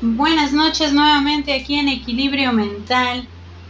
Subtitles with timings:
[0.00, 3.26] Buenas noches nuevamente aquí en Equilibrio Mental.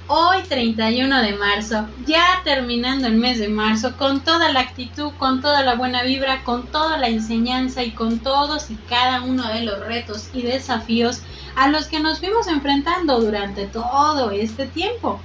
[0.08, 5.40] Hoy 31 de marzo, ya terminando el mes de marzo, con toda la actitud, con
[5.40, 9.62] toda la buena vibra, con toda la enseñanza y con todos y cada uno de
[9.62, 11.22] los retos y desafíos
[11.56, 15.18] a los que nos fuimos enfrentando durante todo este tiempo.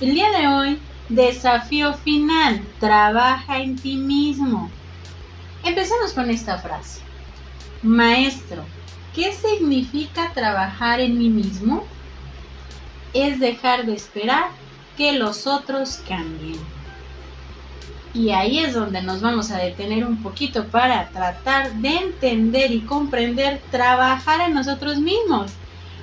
[0.00, 0.78] El día de hoy,
[1.08, 4.70] desafío final, trabaja en ti mismo.
[5.64, 7.00] Empecemos con esta frase.
[7.82, 8.64] Maestro,
[9.16, 11.84] ¿Qué significa trabajar en mí mismo?
[13.14, 14.50] Es dejar de esperar
[14.94, 16.58] que los otros cambien.
[18.12, 22.82] Y ahí es donde nos vamos a detener un poquito para tratar de entender y
[22.82, 25.50] comprender trabajar en nosotros mismos.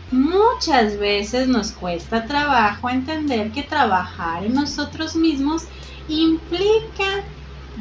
[0.09, 5.65] Muchas veces nos cuesta trabajo entender que trabajar en nosotros mismos
[6.07, 7.23] implica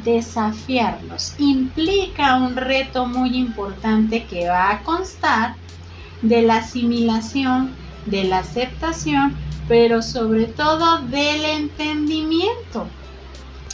[0.03, 1.35] desafiarlos.
[1.37, 5.55] Implica un reto muy importante que va a constar
[6.21, 9.35] de la asimilación, de la aceptación,
[9.67, 12.87] pero sobre todo del entendimiento.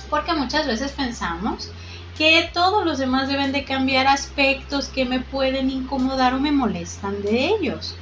[0.09, 1.71] Porque muchas veces pensamos
[2.17, 7.21] que todos los demás deben de cambiar aspectos que me pueden incomodar o me molestan
[7.21, 7.95] de ellos.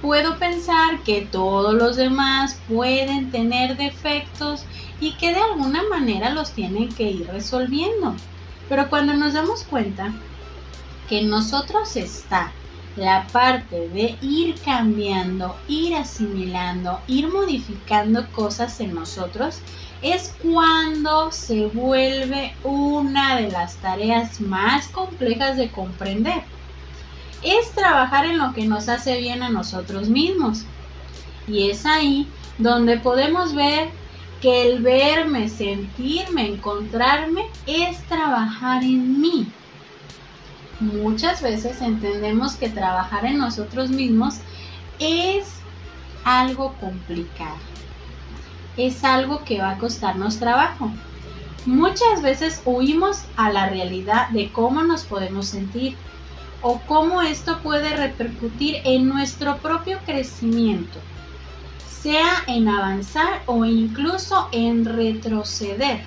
[0.00, 4.64] Puedo pensar que todos los demás pueden tener defectos
[5.00, 8.14] y que de alguna manera los tienen que ir resolviendo.
[8.68, 10.12] Pero cuando nos damos cuenta
[11.08, 12.52] que en nosotros está
[12.96, 19.60] la parte de ir cambiando, ir asimilando, ir modificando cosas en nosotros,
[20.02, 26.42] es cuando se vuelve una de las tareas más complejas de comprender.
[27.42, 30.64] Es trabajar en lo que nos hace bien a nosotros mismos.
[31.46, 33.90] Y es ahí donde podemos ver
[34.40, 39.46] que el verme, sentirme, encontrarme es trabajar en mí.
[40.80, 44.36] Muchas veces entendemos que trabajar en nosotros mismos
[45.00, 45.46] es
[46.24, 47.56] algo complicado.
[48.76, 50.90] Es algo que va a costarnos trabajo.
[51.66, 55.96] Muchas veces huimos a la realidad de cómo nos podemos sentir
[56.62, 60.98] o cómo esto puede repercutir en nuestro propio crecimiento
[62.02, 66.00] sea en avanzar o incluso en retroceder.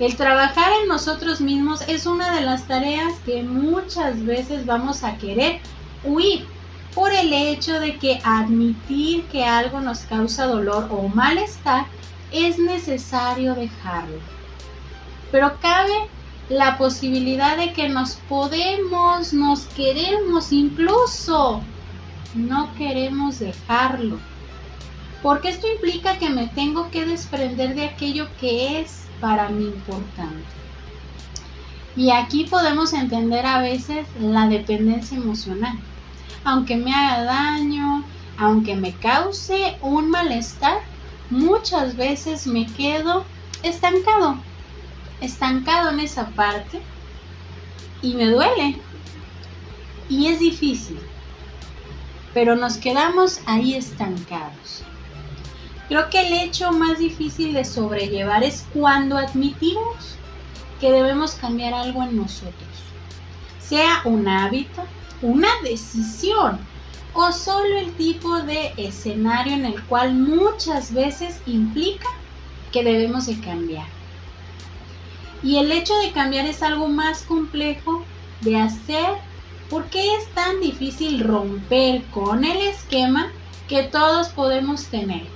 [0.00, 5.16] El trabajar en nosotros mismos es una de las tareas que muchas veces vamos a
[5.18, 5.60] querer
[6.02, 6.46] huir
[6.94, 11.86] por el hecho de que admitir que algo nos causa dolor o malestar
[12.32, 14.18] es necesario dejarlo.
[15.30, 15.94] Pero cabe
[16.48, 21.62] la posibilidad de que nos podemos, nos queremos incluso
[22.34, 24.18] no queremos dejarlo.
[25.22, 30.44] Porque esto implica que me tengo que desprender de aquello que es para mí importante.
[31.96, 35.78] Y aquí podemos entender a veces la dependencia emocional.
[36.44, 38.04] Aunque me haga daño,
[38.36, 40.78] aunque me cause un malestar,
[41.30, 43.24] muchas veces me quedo
[43.62, 44.36] estancado.
[45.20, 46.82] Estancado en esa parte
[48.02, 48.76] y me duele.
[50.10, 50.98] Y es difícil
[52.34, 54.82] pero nos quedamos ahí estancados.
[55.88, 60.16] Creo que el hecho más difícil de sobrellevar es cuando admitimos
[60.80, 62.68] que debemos cambiar algo en nosotros,
[63.60, 64.82] sea un hábito,
[65.22, 66.58] una decisión
[67.14, 72.08] o solo el tipo de escenario en el cual muchas veces implica
[72.72, 73.86] que debemos de cambiar.
[75.42, 78.04] Y el hecho de cambiar es algo más complejo
[78.40, 79.18] de hacer
[79.74, 83.32] ¿Por qué es tan difícil romper con el esquema
[83.66, 85.26] que todos podemos tener?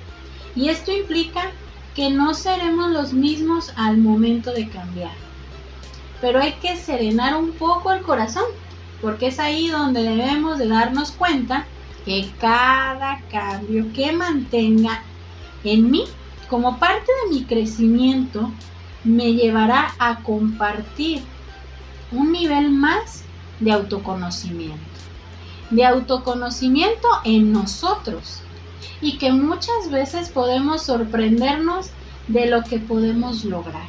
[0.54, 1.50] Y esto implica
[1.97, 5.10] que no seremos los mismos al momento de cambiar.
[6.21, 8.44] Pero hay que serenar un poco el corazón,
[9.03, 11.66] porque es ahí donde debemos de darnos cuenta
[12.05, 15.03] que cada cambio que mantenga
[15.65, 16.05] en mí
[16.49, 18.53] como parte de mi crecimiento
[19.03, 21.25] me llevará a compartir
[22.12, 23.25] un nivel más
[23.60, 24.78] de autoconocimiento.
[25.70, 28.40] De autoconocimiento en nosotros.
[29.00, 31.90] Y que muchas veces podemos sorprendernos
[32.26, 33.88] de lo que podemos lograr.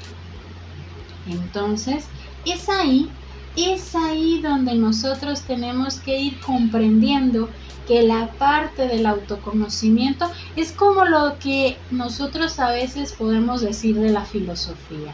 [1.28, 2.06] Entonces,
[2.46, 3.10] es ahí,
[3.56, 7.50] es ahí donde nosotros tenemos que ir comprendiendo
[7.88, 14.12] que la parte del autoconocimiento es como lo que nosotros a veces podemos decir de
[14.12, 15.14] la filosofía.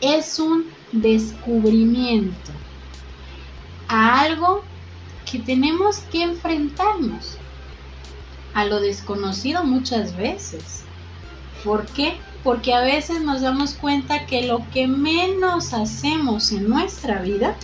[0.00, 2.52] Es un descubrimiento
[3.88, 4.62] a algo
[5.30, 7.38] que tenemos que enfrentarnos,
[8.54, 10.84] a lo desconocido muchas veces.
[11.64, 12.16] ¿Por qué?
[12.42, 17.56] Porque a veces nos damos cuenta que lo que menos hacemos en nuestra vida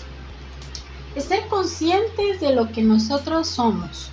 [1.14, 4.10] es ser conscientes de lo que nosotros somos,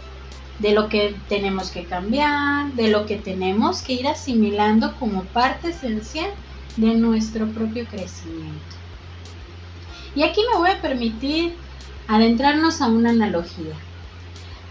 [0.59, 5.69] de lo que tenemos que cambiar, de lo que tenemos que ir asimilando como parte
[5.69, 6.31] esencial
[6.75, 8.75] de nuestro propio crecimiento.
[10.15, 11.55] Y aquí me voy a permitir
[12.07, 13.75] adentrarnos a una analogía.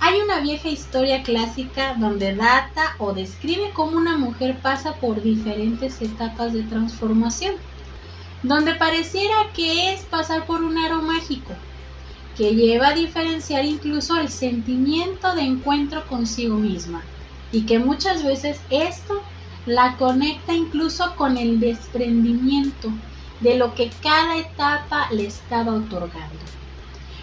[0.00, 6.00] Hay una vieja historia clásica donde data o describe cómo una mujer pasa por diferentes
[6.00, 7.54] etapas de transformación,
[8.42, 11.52] donde pareciera que es pasar por un aro mágico,
[12.36, 17.02] que lleva a diferenciar incluso el sentimiento de encuentro consigo misma,
[17.52, 19.22] y que muchas veces esto
[19.64, 22.90] la conecta incluso con el desprendimiento
[23.40, 26.44] de lo que cada etapa le estaba otorgando.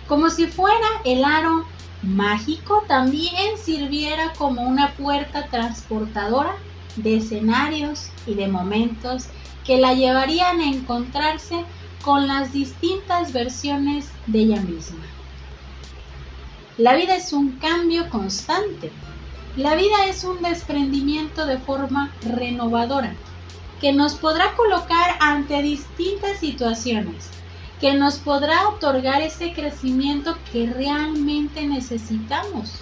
[0.08, 1.66] Como si fuera el aro
[2.02, 6.56] mágico, también sirviera como una puerta transportadora
[6.98, 9.28] de escenarios y de momentos
[9.66, 11.64] que la llevarían a encontrarse
[12.04, 15.04] con las distintas versiones de ella misma.
[16.78, 18.92] La vida es un cambio constante.
[19.56, 23.16] La vida es un desprendimiento de forma renovadora
[23.80, 27.30] que nos podrá colocar ante distintas situaciones,
[27.80, 32.80] que nos podrá otorgar ese crecimiento que realmente necesitamos.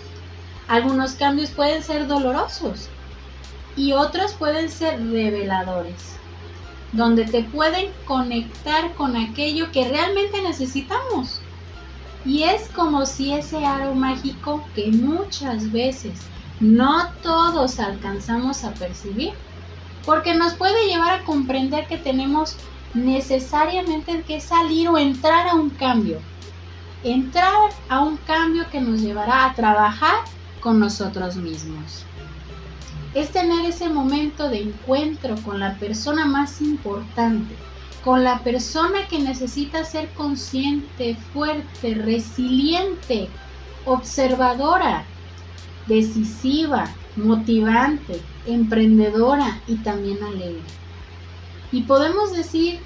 [0.68, 2.90] Algunos cambios pueden ser dolorosos
[3.76, 6.12] y otros pueden ser reveladores
[6.92, 11.40] donde te pueden conectar con aquello que realmente necesitamos.
[12.26, 16.20] Y es como si ese aro mágico que muchas veces
[16.60, 19.34] no todos alcanzamos a percibir,
[20.06, 22.56] porque nos puede llevar a comprender que tenemos
[22.94, 26.20] necesariamente que salir o entrar a un cambio.
[27.04, 30.20] Entrar a un cambio que nos llevará a trabajar
[30.60, 32.06] con nosotros mismos
[33.14, 37.56] es tener ese momento de encuentro con la persona más importante,
[38.04, 43.28] con la persona que necesita ser consciente, fuerte, resiliente,
[43.86, 45.04] observadora,
[45.88, 50.62] decisiva, motivante, emprendedora y también alegre.
[51.72, 52.80] Y podemos decir,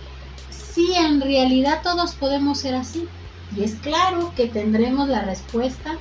[0.50, 3.08] sí, en realidad todos podemos ser así.
[3.56, 5.98] Y es claro que tendremos la respuesta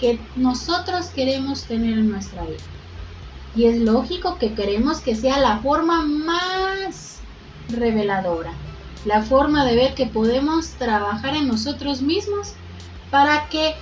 [0.00, 2.62] que nosotros queremos tener en nuestra vida.
[3.54, 7.20] Y es lógico que queremos que sea la forma más
[7.68, 8.52] reveladora,
[9.04, 12.54] la forma de ver que podemos trabajar en nosotros mismos
[13.10, 13.74] para que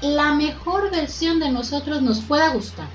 [0.00, 2.88] la mejor versión de nosotros nos pueda gustar.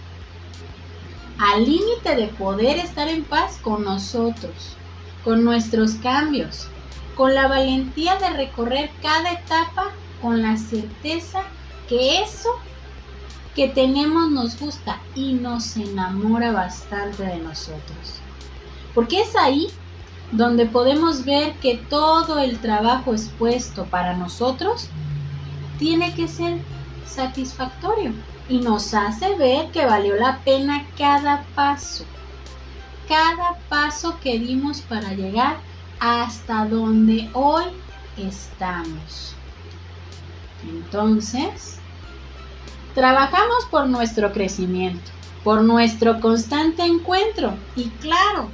[1.37, 4.77] Al límite de poder estar en paz con nosotros,
[5.23, 6.67] con nuestros cambios,
[7.15, 9.91] con la valentía de recorrer cada etapa
[10.21, 11.41] con la certeza
[11.89, 12.49] que eso
[13.55, 18.19] que tenemos nos gusta y nos enamora bastante de nosotros.
[18.93, 19.67] Porque es ahí
[20.31, 24.89] donde podemos ver que todo el trabajo expuesto para nosotros
[25.79, 26.59] tiene que ser
[27.05, 28.13] satisfactorio
[28.49, 32.05] y nos hace ver que valió la pena cada paso,
[33.07, 35.57] cada paso que dimos para llegar
[35.99, 37.65] hasta donde hoy
[38.17, 39.35] estamos.
[40.63, 41.79] Entonces,
[42.95, 45.11] Trabajamos por nuestro crecimiento,
[45.43, 48.49] por nuestro constante encuentro y claro,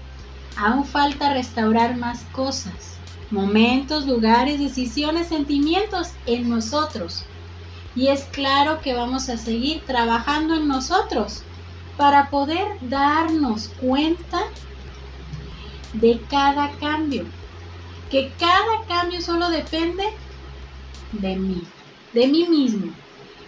[0.57, 2.95] aún falta restaurar más cosas,
[3.30, 7.24] momentos, lugares, decisiones, sentimientos en nosotros.
[7.95, 11.43] Y es claro que vamos a seguir trabajando en nosotros
[11.98, 14.39] para poder darnos cuenta
[15.93, 17.25] de cada cambio.
[18.10, 20.03] Que cada cambio solo depende
[21.12, 21.63] de mí,
[22.13, 22.93] de mí mismo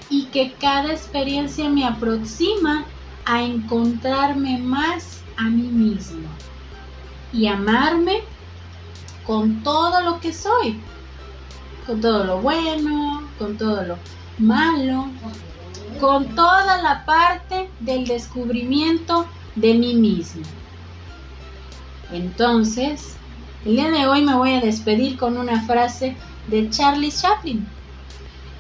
[0.10, 2.86] y que cada experiencia me aproxima
[3.26, 6.28] a encontrarme más a mí mismo
[7.32, 8.22] y amarme
[9.26, 10.80] con todo lo que soy,
[11.88, 13.98] con todo lo bueno, con todo lo
[14.38, 15.08] malo,
[16.00, 19.26] con toda la parte del descubrimiento
[19.56, 20.44] de mí mismo.
[22.12, 23.16] Entonces,
[23.66, 26.16] el día de hoy me voy a despedir con una frase
[26.48, 27.66] de Charlie Chaplin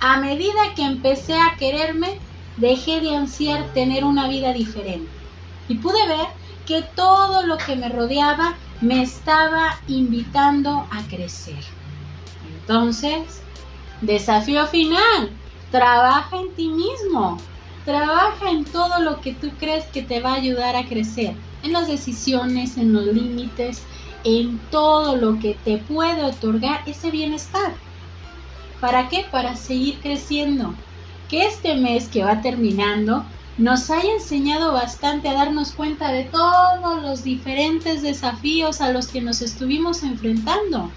[0.06, 2.20] a medida que empecé a quererme,
[2.58, 5.10] dejé de ansiar tener una vida diferente.
[5.70, 6.28] Y pude ver
[6.66, 11.64] que todo lo que me rodeaba me estaba invitando a crecer.
[12.60, 13.42] Entonces,
[14.02, 15.32] desafío final,
[15.74, 17.40] trabaja en ti mismo.
[17.84, 21.74] Trabaja en todo lo que tú crees que te va a ayudar a crecer, en
[21.74, 23.82] las decisiones, en los límites,
[24.24, 27.74] en todo lo que te puede otorgar ese bienestar.
[28.80, 29.26] ¿Para qué?
[29.32, 30.76] Para seguir creciendo.
[31.28, 33.26] Que este mes que va terminando
[33.58, 39.22] nos haya enseñado bastante a darnos cuenta de todos los diferentes desafíos a los que
[39.22, 40.92] nos estuvimos enfrentando.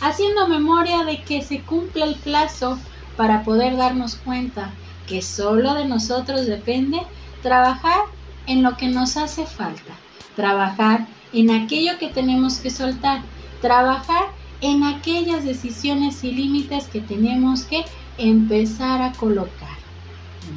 [0.00, 2.78] haciendo memoria de que se cumple el plazo
[3.18, 4.70] para poder darnos cuenta
[5.08, 7.02] que solo de nosotros depende
[7.42, 8.02] trabajar
[8.46, 9.92] en lo que nos hace falta,
[10.36, 13.22] trabajar en aquello que tenemos que soltar,
[13.60, 14.26] trabajar
[14.60, 17.84] en aquellas decisiones y límites que tenemos que
[18.18, 19.76] empezar a colocar.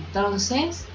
[0.05, 0.85] Entonces,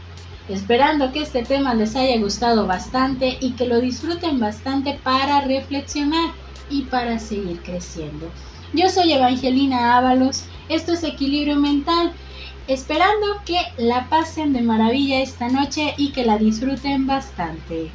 [0.49, 6.31] esperando que este tema les haya gustado bastante y que lo disfruten bastante para reflexionar
[6.71, 8.31] y para seguir creciendo.
[8.73, 12.13] Yo soy Evangelina Ábalos, esto es Equilibrio Mental,
[12.67, 17.93] esperando que la pasen de maravilla esta noche y que la disfruten bastante.